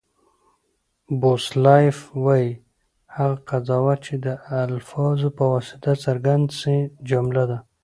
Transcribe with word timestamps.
بوسلایف 1.19 1.97
وایي، 2.23 2.51
هغه 3.15 3.37
قضاوت، 3.49 3.99
چي 4.05 4.15
د 4.25 4.27
الفاظو 4.65 5.27
په 5.37 5.43
واسطه 5.53 5.91
څرګند 6.05 6.45
سي؛ 6.59 6.77
جمله 7.09 7.43
ده. 7.49 7.57